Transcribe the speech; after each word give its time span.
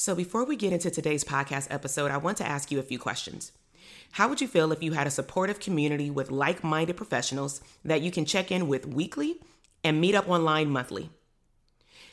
So, 0.00 0.14
before 0.14 0.44
we 0.44 0.54
get 0.54 0.72
into 0.72 0.92
today's 0.92 1.24
podcast 1.24 1.66
episode, 1.70 2.12
I 2.12 2.18
want 2.18 2.36
to 2.36 2.46
ask 2.46 2.70
you 2.70 2.78
a 2.78 2.84
few 2.84 3.00
questions. 3.00 3.50
How 4.12 4.28
would 4.28 4.40
you 4.40 4.46
feel 4.46 4.70
if 4.70 4.80
you 4.80 4.92
had 4.92 5.08
a 5.08 5.10
supportive 5.10 5.58
community 5.58 6.08
with 6.08 6.30
like 6.30 6.62
minded 6.62 6.96
professionals 6.96 7.60
that 7.84 8.00
you 8.00 8.12
can 8.12 8.24
check 8.24 8.52
in 8.52 8.68
with 8.68 8.86
weekly 8.86 9.40
and 9.82 10.00
meet 10.00 10.14
up 10.14 10.28
online 10.28 10.70
monthly? 10.70 11.10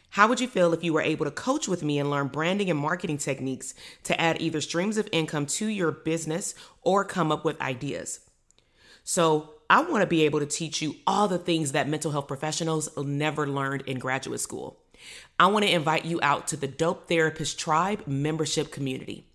How 0.09 0.27
would 0.27 0.39
you 0.39 0.47
feel 0.47 0.73
if 0.73 0.83
you 0.83 0.93
were 0.93 1.01
able 1.03 1.25
to 1.25 1.31
coach 1.31 1.67
with 1.67 1.83
me 1.83 1.99
and 1.99 2.09
learn 2.09 2.29
branding 2.29 2.71
and 2.71 2.79
marketing 2.79 3.19
techniques 3.19 3.75
to 4.05 4.19
add 4.19 4.41
either 4.41 4.61
streams 4.61 4.97
of 4.97 5.07
income 5.11 5.45
to 5.45 5.67
your 5.67 5.91
business 5.91 6.55
or 6.81 7.05
come 7.05 7.31
up 7.31 7.45
with 7.45 7.61
ideas? 7.61 8.19
So, 9.03 9.51
I 9.69 9.83
want 9.83 10.01
to 10.01 10.07
be 10.07 10.25
able 10.25 10.39
to 10.39 10.47
teach 10.47 10.81
you 10.81 10.95
all 11.05 11.27
the 11.27 11.37
things 11.37 11.73
that 11.73 11.87
mental 11.87 12.09
health 12.09 12.27
professionals 12.27 12.89
never 12.97 13.45
learned 13.45 13.83
in 13.83 13.99
graduate 13.99 14.39
school. 14.39 14.79
I 15.37 15.47
want 15.47 15.65
to 15.65 15.71
invite 15.71 16.05
you 16.05 16.19
out 16.23 16.47
to 16.47 16.57
the 16.57 16.67
Dope 16.67 17.09
Therapist 17.09 17.59
Tribe 17.59 18.07
membership 18.07 18.71
community. 18.71 19.25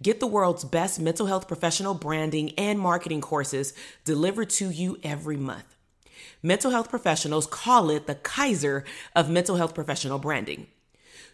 Get 0.00 0.18
the 0.18 0.26
world's 0.26 0.64
best 0.64 0.98
mental 0.98 1.26
health 1.26 1.46
professional 1.46 1.92
branding 1.92 2.52
and 2.56 2.80
marketing 2.80 3.20
courses 3.20 3.74
delivered 4.06 4.48
to 4.50 4.70
you 4.70 4.98
every 5.02 5.36
month. 5.36 5.76
Mental 6.42 6.70
health 6.70 6.88
professionals 6.88 7.46
call 7.46 7.90
it 7.90 8.06
the 8.06 8.14
Kaiser 8.14 8.84
of 9.14 9.28
mental 9.28 9.56
health 9.56 9.74
professional 9.74 10.18
branding. 10.18 10.68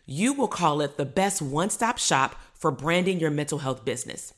You 0.06 0.32
will 0.32 0.48
call 0.48 0.80
it 0.80 0.96
the 0.96 1.04
best 1.04 1.40
one 1.40 1.70
stop 1.70 1.98
shop 1.98 2.34
for 2.52 2.72
branding 2.72 3.20
your 3.20 3.30
mental 3.30 3.58
health 3.58 3.84
business. 3.84 4.34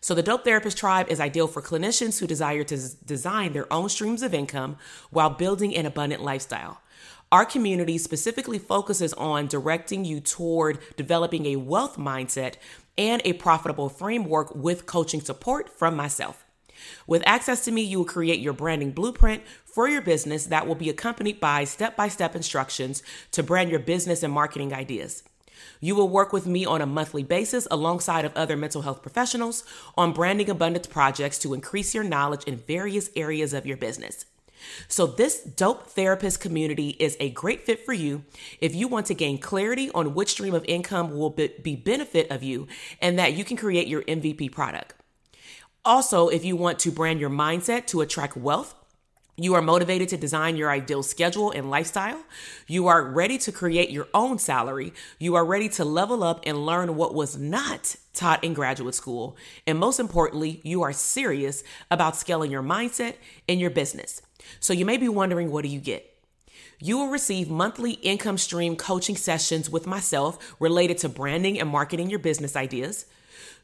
So, 0.00 0.14
the 0.14 0.22
Dope 0.22 0.44
Therapist 0.44 0.78
Tribe 0.78 1.08
is 1.08 1.18
ideal 1.18 1.48
for 1.48 1.60
clinicians 1.60 2.20
who 2.20 2.26
desire 2.28 2.62
to 2.64 2.96
design 3.04 3.52
their 3.52 3.72
own 3.72 3.88
streams 3.88 4.22
of 4.22 4.34
income 4.34 4.76
while 5.10 5.30
building 5.30 5.74
an 5.74 5.86
abundant 5.86 6.22
lifestyle. 6.22 6.80
Our 7.36 7.44
community 7.44 7.98
specifically 7.98 8.58
focuses 8.58 9.12
on 9.12 9.46
directing 9.46 10.06
you 10.06 10.20
toward 10.20 10.78
developing 10.96 11.44
a 11.44 11.56
wealth 11.56 11.98
mindset 11.98 12.54
and 12.96 13.20
a 13.26 13.34
profitable 13.34 13.90
framework 13.90 14.54
with 14.54 14.86
coaching 14.86 15.20
support 15.20 15.68
from 15.68 15.94
myself. 15.96 16.46
With 17.06 17.22
access 17.26 17.62
to 17.66 17.72
me, 17.72 17.82
you 17.82 17.98
will 17.98 18.06
create 18.06 18.40
your 18.40 18.54
branding 18.54 18.92
blueprint 18.92 19.42
for 19.66 19.86
your 19.86 20.00
business 20.00 20.46
that 20.46 20.66
will 20.66 20.76
be 20.76 20.88
accompanied 20.88 21.38
by 21.38 21.64
step 21.64 21.94
by 21.94 22.08
step 22.08 22.34
instructions 22.34 23.02
to 23.32 23.42
brand 23.42 23.68
your 23.68 23.80
business 23.80 24.22
and 24.22 24.32
marketing 24.32 24.72
ideas. 24.72 25.22
You 25.78 25.94
will 25.94 26.08
work 26.08 26.32
with 26.32 26.46
me 26.46 26.64
on 26.64 26.80
a 26.80 26.86
monthly 26.86 27.22
basis 27.22 27.68
alongside 27.70 28.24
of 28.24 28.34
other 28.34 28.56
mental 28.56 28.80
health 28.80 29.02
professionals 29.02 29.62
on 29.94 30.14
branding 30.14 30.48
abundance 30.48 30.86
projects 30.86 31.38
to 31.40 31.52
increase 31.52 31.94
your 31.94 32.02
knowledge 32.02 32.44
in 32.44 32.56
various 32.56 33.10
areas 33.14 33.52
of 33.52 33.66
your 33.66 33.76
business. 33.76 34.24
So, 34.88 35.06
this 35.06 35.40
dope 35.42 35.88
therapist 35.88 36.40
community 36.40 36.90
is 36.98 37.16
a 37.20 37.30
great 37.30 37.64
fit 37.64 37.84
for 37.84 37.92
you 37.92 38.24
if 38.60 38.74
you 38.74 38.88
want 38.88 39.06
to 39.06 39.14
gain 39.14 39.38
clarity 39.38 39.90
on 39.90 40.14
which 40.14 40.30
stream 40.30 40.54
of 40.54 40.64
income 40.66 41.16
will 41.16 41.30
be 41.30 41.76
benefit 41.76 42.30
of 42.30 42.42
you 42.42 42.66
and 43.00 43.18
that 43.18 43.34
you 43.34 43.44
can 43.44 43.56
create 43.56 43.88
your 43.88 44.02
MVP 44.02 44.52
product. 44.52 44.94
Also, 45.84 46.28
if 46.28 46.44
you 46.44 46.56
want 46.56 46.78
to 46.80 46.90
brand 46.90 47.20
your 47.20 47.30
mindset 47.30 47.86
to 47.86 48.00
attract 48.00 48.36
wealth, 48.36 48.74
you 49.38 49.52
are 49.54 49.60
motivated 49.60 50.08
to 50.08 50.16
design 50.16 50.56
your 50.56 50.70
ideal 50.70 51.02
schedule 51.02 51.50
and 51.50 51.68
lifestyle. 51.68 52.22
You 52.66 52.86
are 52.86 53.04
ready 53.04 53.36
to 53.38 53.52
create 53.52 53.90
your 53.90 54.08
own 54.14 54.38
salary. 54.38 54.94
You 55.18 55.34
are 55.34 55.44
ready 55.44 55.68
to 55.70 55.84
level 55.84 56.24
up 56.24 56.40
and 56.46 56.64
learn 56.64 56.96
what 56.96 57.14
was 57.14 57.36
not 57.36 57.96
taught 58.14 58.42
in 58.42 58.54
graduate 58.54 58.94
school. 58.94 59.36
And 59.66 59.78
most 59.78 60.00
importantly, 60.00 60.60
you 60.64 60.82
are 60.82 60.92
serious 60.92 61.62
about 61.90 62.16
scaling 62.16 62.50
your 62.50 62.62
mindset 62.62 63.16
and 63.46 63.60
your 63.60 63.68
business. 63.68 64.22
So 64.58 64.72
you 64.72 64.86
may 64.86 64.96
be 64.96 65.08
wondering, 65.08 65.50
what 65.50 65.64
do 65.64 65.68
you 65.68 65.80
get? 65.80 66.14
You 66.78 66.96
will 66.96 67.08
receive 67.08 67.50
monthly 67.50 67.92
income 67.92 68.38
stream 68.38 68.74
coaching 68.74 69.16
sessions 69.16 69.68
with 69.68 69.86
myself 69.86 70.56
related 70.58 70.96
to 70.98 71.10
branding 71.10 71.60
and 71.60 71.68
marketing 71.68 72.08
your 72.08 72.18
business 72.18 72.56
ideas. 72.56 73.04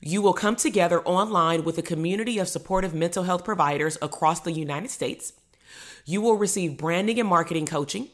You 0.00 0.20
will 0.20 0.32
come 0.34 0.56
together 0.56 1.00
online 1.02 1.64
with 1.64 1.78
a 1.78 1.82
community 1.82 2.38
of 2.38 2.48
supportive 2.48 2.92
mental 2.92 3.22
health 3.22 3.44
providers 3.44 3.96
across 4.02 4.40
the 4.40 4.52
United 4.52 4.90
States. 4.90 5.32
You 6.04 6.20
will 6.20 6.36
receive 6.36 6.76
branding 6.76 7.20
and 7.20 7.28
marketing 7.28 7.66
coaching. 7.66 8.08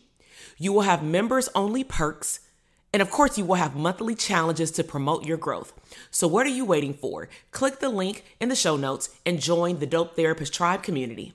You 0.57 0.73
will 0.73 0.83
have 0.83 1.03
members 1.03 1.49
only 1.55 1.85
perks. 1.85 2.41
And 2.93 3.03
of 3.03 3.11
course, 3.11 3.37
you 3.37 3.45
will 3.45 3.57
have 3.57 3.77
monthly 3.77 4.15
challenges 4.15 4.71
to 4.73 4.85
promote 4.85 5.25
your 5.25 5.37
growth. 5.37 5.73
So, 6.11 6.27
what 6.27 6.47
are 6.47 6.51
you 6.51 6.65
waiting 6.65 6.95
for? 6.95 7.29
Click 7.51 7.81
the 7.81 7.91
link 7.91 8.25
in 8.41 8.49
the 8.49 8.57
show 8.57 8.77
notes 8.77 9.11
and 9.27 9.41
join 9.41 9.79
the 9.79 9.87
Dope 9.87 10.17
Therapist 10.17 10.55
Tribe 10.55 10.83
community. 10.83 11.35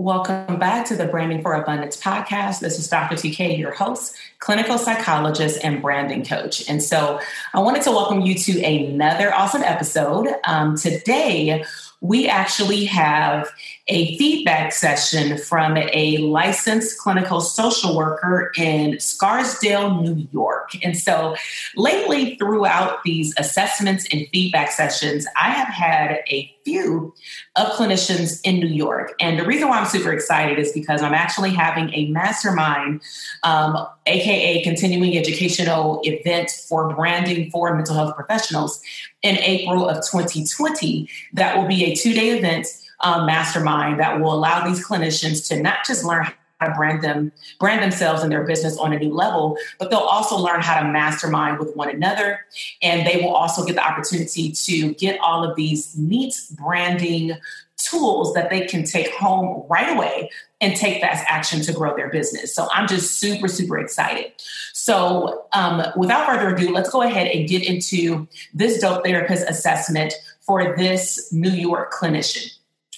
Welcome 0.00 0.58
back 0.58 0.86
to 0.86 0.96
the 0.96 1.04
Branding 1.04 1.42
for 1.42 1.52
Abundance 1.52 2.00
podcast. 2.00 2.60
This 2.60 2.78
is 2.78 2.88
Dr. 2.88 3.16
TK, 3.16 3.58
your 3.58 3.72
host, 3.72 4.16
clinical 4.38 4.78
psychologist, 4.78 5.60
and 5.62 5.82
branding 5.82 6.24
coach. 6.24 6.66
And 6.70 6.82
so 6.82 7.20
I 7.52 7.60
wanted 7.60 7.82
to 7.82 7.90
welcome 7.90 8.22
you 8.22 8.34
to 8.34 8.64
another 8.64 9.30
awesome 9.34 9.62
episode. 9.62 10.26
Um, 10.44 10.78
today, 10.78 11.66
we 12.00 12.28
actually 12.28 12.86
have 12.86 13.50
a 13.88 14.16
feedback 14.16 14.72
session 14.72 15.36
from 15.36 15.76
a 15.76 16.16
licensed 16.18 16.98
clinical 16.98 17.40
social 17.40 17.96
worker 17.96 18.52
in 18.56 18.98
Scarsdale, 18.98 20.00
New 20.00 20.26
York. 20.32 20.70
And 20.82 20.96
so 20.96 21.36
lately, 21.76 22.36
throughout 22.36 23.02
these 23.04 23.34
assessments 23.36 24.06
and 24.12 24.26
feedback 24.32 24.70
sessions, 24.70 25.26
I 25.36 25.50
have 25.50 25.68
had 25.68 26.20
a 26.28 26.54
few 26.64 27.12
of 27.56 27.68
clinicians 27.72 28.40
in 28.44 28.60
New 28.60 28.68
York. 28.68 29.12
And 29.20 29.38
the 29.38 29.44
reason 29.44 29.68
why 29.68 29.78
I'm 29.78 29.86
super 29.86 30.12
excited 30.12 30.58
is 30.58 30.72
because 30.72 31.02
I'm 31.02 31.14
actually 31.14 31.50
having 31.50 31.92
a 31.92 32.06
mastermind, 32.10 33.02
um, 33.42 33.76
AKA 34.06 34.62
continuing 34.62 35.18
educational 35.18 36.00
event 36.04 36.50
for 36.68 36.94
branding 36.94 37.50
for 37.50 37.74
mental 37.74 37.94
health 37.94 38.14
professionals 38.14 38.80
in 39.22 39.36
April 39.38 39.88
of 39.88 39.96
2020. 39.96 41.08
That 41.32 41.56
will 41.56 41.66
be 41.66 41.84
a 41.84 41.94
two 41.94 42.12
day 42.12 42.30
event 42.30 42.66
um, 43.00 43.26
mastermind 43.26 44.00
that 44.00 44.20
will 44.20 44.32
allow 44.32 44.66
these 44.66 44.86
clinicians 44.86 45.46
to 45.48 45.60
not 45.60 45.78
just 45.86 46.04
learn 46.04 46.26
how 46.58 46.66
to 46.66 46.74
brand 46.74 47.02
them, 47.02 47.32
brand 47.58 47.82
themselves 47.82 48.22
and 48.22 48.30
their 48.30 48.44
business 48.44 48.76
on 48.76 48.92
a 48.92 48.98
new 48.98 49.12
level, 49.12 49.56
but 49.78 49.90
they'll 49.90 49.98
also 50.00 50.36
learn 50.36 50.60
how 50.60 50.80
to 50.80 50.88
mastermind 50.88 51.58
with 51.58 51.74
one 51.74 51.88
another. 51.88 52.40
And 52.82 53.06
they 53.06 53.16
will 53.22 53.34
also 53.34 53.64
get 53.64 53.76
the 53.76 53.86
opportunity 53.86 54.52
to 54.52 54.94
get 54.94 55.18
all 55.20 55.42
of 55.42 55.56
these 55.56 55.96
neat 55.96 56.34
branding 56.52 57.32
tools 57.78 58.34
that 58.34 58.50
they 58.50 58.66
can 58.66 58.84
take 58.84 59.10
home 59.14 59.64
right 59.68 59.96
away 59.96 60.28
and 60.60 60.76
take 60.76 61.00
fast 61.00 61.24
action 61.28 61.60
to 61.62 61.72
grow 61.72 61.96
their 61.96 62.10
business. 62.10 62.54
So 62.54 62.68
I'm 62.72 62.86
just 62.86 63.18
super, 63.18 63.48
super 63.48 63.78
excited. 63.78 64.32
So 64.72 65.46
um, 65.52 65.82
without 65.96 66.26
further 66.26 66.54
ado, 66.54 66.72
let's 66.72 66.90
go 66.90 67.02
ahead 67.02 67.28
and 67.28 67.48
get 67.48 67.64
into 67.64 68.28
this 68.52 68.80
dope 68.80 69.04
therapist 69.04 69.48
assessment 69.48 70.14
for 70.40 70.76
this 70.76 71.32
New 71.32 71.50
York 71.50 71.92
clinician. 71.92 72.52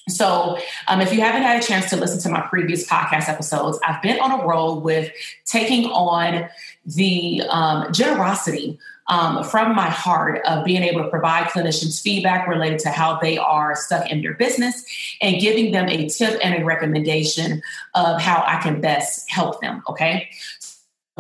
So, 0.09 0.59
um, 0.89 1.01
if 1.01 1.13
you 1.13 1.21
haven't 1.21 1.43
had 1.43 1.63
a 1.63 1.65
chance 1.65 1.89
to 1.91 1.97
listen 1.97 2.21
to 2.23 2.29
my 2.29 2.41
previous 2.49 2.89
podcast 2.89 3.29
episodes, 3.29 3.79
I've 3.87 4.03
been 4.03 4.19
on 4.19 4.41
a 4.41 4.45
roll 4.45 4.81
with 4.81 5.13
taking 5.45 5.87
on 5.91 6.49
the 6.85 7.43
um, 7.49 7.93
generosity 7.93 8.79
um, 9.09 9.45
from 9.45 9.75
my 9.75 9.89
heart 9.89 10.41
of 10.47 10.65
being 10.65 10.83
able 10.83 11.03
to 11.03 11.09
provide 11.09 11.49
clinicians 11.49 12.01
feedback 12.01 12.47
related 12.47 12.79
to 12.81 12.91
how 12.91 13.19
they 13.19 13.37
are 13.39 13.75
stuck 13.75 14.11
in 14.11 14.23
their 14.23 14.35
business 14.35 14.85
and 15.21 15.41
giving 15.41 15.73
them 15.73 15.89
a 15.89 16.09
tip 16.09 16.39
and 16.43 16.63
a 16.63 16.65
recommendation 16.65 17.63
of 17.95 18.21
how 18.21 18.45
I 18.47 18.61
can 18.63 18.81
best 18.81 19.31
help 19.31 19.61
them. 19.61 19.83
Okay. 19.89 20.31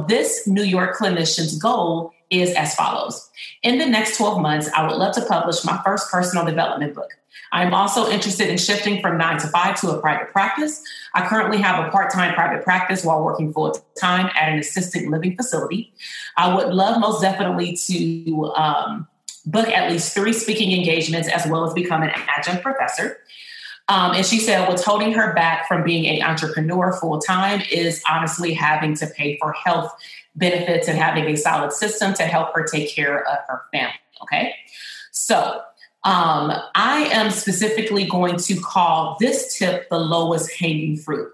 This 0.08 0.46
New 0.46 0.62
York 0.62 0.96
clinician's 0.96 1.58
goal 1.58 2.12
is 2.30 2.54
as 2.54 2.74
follows. 2.74 3.30
In 3.62 3.78
the 3.78 3.86
next 3.86 4.16
12 4.16 4.40
months, 4.40 4.70
I 4.74 4.86
would 4.86 4.96
love 4.96 5.14
to 5.16 5.26
publish 5.26 5.64
my 5.64 5.80
first 5.84 6.10
personal 6.10 6.46
development 6.46 6.94
book. 6.94 7.10
I'm 7.52 7.74
also 7.74 8.08
interested 8.10 8.48
in 8.48 8.56
shifting 8.56 9.00
from 9.02 9.18
nine 9.18 9.38
to 9.38 9.46
five 9.48 9.78
to 9.82 9.90
a 9.90 10.00
private 10.00 10.32
practice. 10.32 10.82
I 11.14 11.26
currently 11.26 11.58
have 11.58 11.86
a 11.86 11.90
part 11.90 12.10
time 12.10 12.34
private 12.34 12.64
practice 12.64 13.04
while 13.04 13.22
working 13.22 13.52
full 13.52 13.72
time 14.00 14.30
at 14.34 14.48
an 14.48 14.58
assisted 14.58 15.08
living 15.08 15.36
facility. 15.36 15.92
I 16.36 16.54
would 16.54 16.72
love 16.72 16.98
most 16.98 17.20
definitely 17.20 17.76
to 17.88 18.52
um, 18.56 19.06
book 19.44 19.68
at 19.68 19.90
least 19.90 20.14
three 20.14 20.32
speaking 20.32 20.72
engagements 20.72 21.28
as 21.28 21.46
well 21.46 21.66
as 21.66 21.74
become 21.74 22.02
an 22.02 22.10
adjunct 22.28 22.62
professor. 22.62 23.18
Um, 23.88 24.12
and 24.14 24.24
she 24.24 24.38
said, 24.38 24.68
what's 24.68 24.84
holding 24.84 25.12
her 25.12 25.34
back 25.34 25.68
from 25.68 25.82
being 25.82 26.06
an 26.06 26.26
entrepreneur 26.26 26.92
full 26.92 27.18
time 27.18 27.62
is 27.70 28.02
honestly 28.08 28.54
having 28.54 28.94
to 28.94 29.06
pay 29.06 29.36
for 29.38 29.52
health 29.52 29.92
benefits 30.34 30.88
and 30.88 30.96
having 30.96 31.24
a 31.26 31.36
solid 31.36 31.72
system 31.72 32.14
to 32.14 32.22
help 32.22 32.54
her 32.54 32.64
take 32.64 32.94
care 32.94 33.26
of 33.28 33.38
her 33.48 33.62
family. 33.72 33.92
Okay. 34.22 34.54
So 35.10 35.60
um, 36.04 36.52
I 36.74 37.08
am 37.12 37.30
specifically 37.30 38.06
going 38.06 38.36
to 38.36 38.60
call 38.60 39.16
this 39.20 39.56
tip 39.56 39.88
the 39.88 39.98
lowest 39.98 40.52
hanging 40.52 40.96
fruit. 40.96 41.32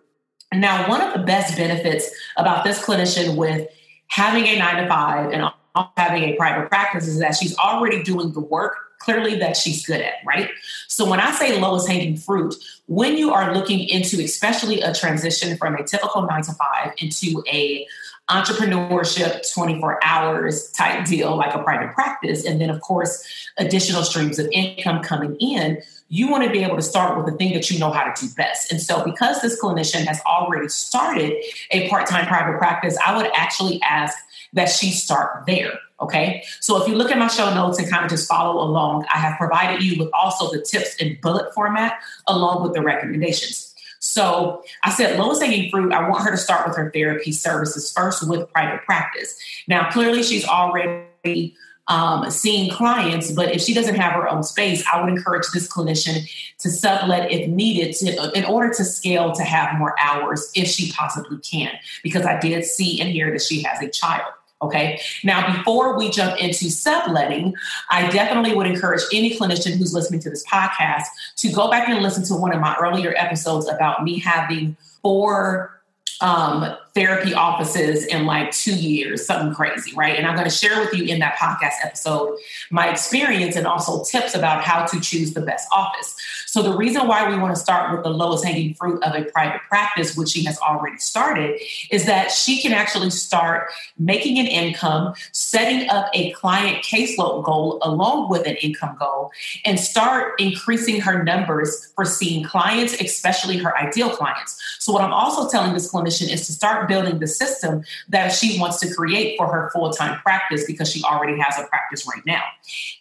Now, 0.53 0.89
one 0.89 1.01
of 1.01 1.13
the 1.13 1.21
best 1.21 1.57
benefits 1.57 2.11
about 2.37 2.65
this 2.65 2.83
clinician 2.83 3.37
with 3.37 3.69
having 4.09 4.45
a 4.47 4.59
nine 4.59 4.83
to 4.83 4.89
five 4.89 5.31
and 5.33 5.51
having 5.97 6.25
a 6.25 6.37
private 6.37 6.69
practice 6.69 7.07
is 7.07 7.19
that 7.19 7.35
she's 7.35 7.57
already 7.59 8.03
doing 8.03 8.33
the 8.33 8.41
work 8.41 8.75
clearly 8.99 9.37
that 9.37 9.57
she's 9.57 9.87
good 9.87 10.01
at, 10.01 10.15
right? 10.27 10.51
So 10.89 11.09
when 11.09 11.21
I 11.21 11.31
say 11.31 11.59
lowest 11.59 11.89
hanging 11.89 12.17
fruit, 12.17 12.55
when 12.87 13.17
you 13.17 13.33
are 13.33 13.55
looking 13.55 13.89
into 13.89 14.23
especially 14.23 14.81
a 14.81 14.93
transition 14.93 15.57
from 15.57 15.77
a 15.77 15.85
typical 15.85 16.23
nine 16.23 16.43
to 16.43 16.53
five 16.53 16.93
into 16.99 17.43
a 17.51 17.87
entrepreneurship 18.31 19.53
24 19.53 20.05
hours 20.05 20.71
type 20.73 21.07
deal 21.07 21.37
like 21.37 21.55
a 21.55 21.63
private 21.63 21.95
practice. 21.95 22.45
And 22.45 22.61
then 22.61 22.71
of 22.71 22.81
course 22.81 23.25
additional 23.59 24.03
streams 24.03 24.39
of 24.39 24.49
income 24.53 25.03
coming 25.03 25.37
in. 25.37 25.83
You 26.11 26.31
want 26.31 26.45
to 26.45 26.51
be 26.51 26.63
able 26.63 26.77
to 26.77 26.83
start 26.83 27.19
with 27.19 27.27
the 27.27 27.33
thing 27.33 27.53
that 27.53 27.71
you 27.71 27.79
know 27.79 27.91
how 27.91 28.11
to 28.11 28.21
do 28.21 28.33
best. 28.35 28.73
And 28.73 28.81
so 28.81 29.05
because 29.05 29.43
this 29.43 29.61
clinician 29.61 30.07
has 30.07 30.21
already 30.27 30.69
started 30.69 31.35
a 31.71 31.89
part-time 31.89 32.27
private 32.27 32.59
practice 32.59 32.97
i 33.05 33.17
would 33.17 33.31
actually 33.35 33.81
ask 33.83 34.17
that 34.53 34.69
she 34.69 34.91
start 34.91 35.45
there 35.47 35.79
okay? 36.01 36.45
So 36.61 36.81
if 36.81 36.89
you 36.89 36.95
look 36.95 37.11
at 37.11 37.19
my 37.19 37.27
show 37.27 37.53
notes 37.53 37.79
and 37.79 37.91
kind 37.91 38.05
of 38.05 38.11
just 38.11 38.29
follow 38.29 38.63
along 38.63 39.05
i 39.13 39.19
have 39.19 39.37
provided 39.37 39.83
you 39.83 39.99
with 39.99 40.11
also 40.13 40.51
the 40.51 40.63
tips 40.63 40.95
in 40.97 41.19
bullet 41.23 41.53
format 41.55 41.99
along 42.27 42.63
with 42.63 42.73
the 42.75 42.83
recommendations 42.83 43.68
so 44.09 44.63
I 44.83 44.91
said, 44.91 45.19
lowest 45.19 45.43
hanging 45.43 45.71
fruit, 45.71 45.93
I 45.93 46.09
want 46.09 46.25
her 46.25 46.31
to 46.31 46.39
start 46.39 46.67
with 46.67 46.79
her 46.79 46.91
therapy 46.91 47.31
services 47.31 47.93
first 47.93 48.27
with 48.27 48.51
private 48.51 48.83
practice. 48.87 49.39
Now, 49.67 49.91
clearly, 49.91 50.23
she's 50.23 50.47
already 50.47 51.55
um, 51.89 52.31
seeing 52.31 52.71
clients, 52.71 53.31
but 53.31 53.55
if 53.55 53.61
she 53.61 53.75
doesn't 53.75 53.97
have 53.97 54.15
her 54.15 54.27
own 54.27 54.45
space, 54.45 54.83
I 54.91 55.03
would 55.03 55.11
encourage 55.11 55.49
this 55.53 55.71
clinician 55.71 56.27
to 56.61 56.71
sublet 56.71 57.31
if 57.31 57.51
needed 57.51 57.95
to, 57.97 58.33
in 58.33 58.47
order 58.47 58.73
to 58.73 58.83
scale 58.83 59.33
to 59.33 59.43
have 59.43 59.79
more 59.79 59.95
hours 60.01 60.51
if 60.55 60.69
she 60.69 60.91
possibly 60.91 61.37
can, 61.41 61.73
because 62.03 62.25
I 62.25 62.41
did 62.41 62.65
see 62.65 63.03
and 63.03 63.11
hear 63.11 63.31
that 63.31 63.43
she 63.43 63.63
has 63.65 63.83
a 63.83 63.91
child. 63.91 64.33
Okay. 64.61 65.01
Now, 65.23 65.57
before 65.57 65.97
we 65.97 66.11
jump 66.11 66.41
into 66.41 66.69
subletting, 66.71 67.55
I 67.91 68.11
definitely 68.11 68.55
would 68.55 68.67
encourage 68.67 69.03
any 69.13 69.39
clinician 69.39 69.77
who's 69.77 69.95
listening 69.95 70.21
to 70.21 70.31
this 70.31 70.45
podcast 70.47 71.05
to 71.37 71.53
go 71.53 71.71
back 71.71 71.89
and 71.89 72.03
listen 72.03 72.25
to 72.25 72.35
one 72.35 72.53
of 72.53 72.61
my 72.61 72.77
earlier 72.81 73.15
episodes 73.17 73.69
about 73.69 74.03
me 74.03 74.19
having 74.19 74.77
four 75.01 75.79
um, 76.21 76.75
therapy 76.95 77.33
offices 77.33 78.05
in 78.07 78.27
like 78.27 78.51
two 78.51 78.75
years, 78.75 79.25
something 79.25 79.55
crazy, 79.55 79.95
right? 79.95 80.17
And 80.17 80.27
I'm 80.27 80.35
going 80.35 80.49
to 80.49 80.55
share 80.55 80.81
with 80.81 80.93
you 80.93 81.05
in 81.05 81.21
that 81.21 81.37
podcast 81.37 81.75
episode 81.85 82.37
my 82.71 82.89
experience 82.89 83.55
and 83.55 83.67
also 83.67 84.03
tips 84.03 84.35
about 84.35 84.65
how 84.65 84.85
to 84.87 85.01
choose 85.01 85.35
the 85.35 85.41
best 85.41 85.69
office. 85.73 86.17
So, 86.49 86.63
the 86.63 86.75
reason 86.75 87.07
why 87.07 87.29
we 87.29 87.37
want 87.37 87.55
to 87.55 87.61
start 87.61 87.93
with 87.93 88.05
the 88.05 88.09
lowest 88.09 88.43
hanging 88.43 88.73
fruit 88.73 89.03
of 89.03 89.15
a 89.15 89.25
private 89.27 89.61
practice, 89.69 90.17
which 90.17 90.31
she 90.31 90.45
has 90.45 90.59
already 90.61 90.97
started, 90.97 91.61
is 91.91 92.07
that 92.07 92.31
she 92.31 92.63
can 92.63 92.73
actually 92.73 93.11
start 93.11 93.69
making 93.99 94.39
an 94.39 94.47
income, 94.47 95.13
setting 95.33 95.91
up 95.91 96.09
a 96.15 96.31
client 96.33 96.83
caseload 96.83 97.45
goal 97.45 97.79
along 97.83 98.31
with 98.31 98.47
an 98.47 98.57
income 98.63 98.97
goal, 98.99 99.31
and 99.67 99.79
start 99.79 100.41
increasing 100.41 101.03
her 101.03 101.23
numbers 101.23 101.93
for 101.95 102.07
seeing 102.07 102.45
clients, 102.45 102.95
especially 102.95 103.59
her 103.59 103.77
ideal 103.77 104.09
clients. 104.09 104.59
So, 104.79 104.91
what 104.91 105.03
I'm 105.03 105.13
also 105.13 105.51
telling 105.51 105.75
this 105.75 105.93
clinician 105.93 106.33
is 106.33 106.47
to 106.47 106.55
start 106.55 106.89
building 106.89 107.19
the 107.19 107.27
system 107.27 107.85
that 108.09 108.29
she 108.29 108.59
wants 108.59 108.81
to 108.81 108.95
create 108.95 109.37
for 109.37 109.53
her 109.53 109.69
full 109.75 109.91
time 109.91 110.19
practice 110.21 110.65
because 110.65 110.91
she 110.91 111.03
already 111.03 111.39
has 111.39 111.59
a 111.59 111.67
practice 111.67 112.07
right 112.07 112.25
now. 112.25 112.43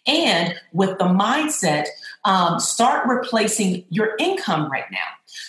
And 0.06 0.54
with 0.74 0.98
the 0.98 1.06
mindset, 1.06 1.86
um, 2.24 2.58
start 2.58 3.08
replacing 3.08 3.84
your 3.90 4.16
income 4.18 4.70
right 4.70 4.90
now. 4.90 4.98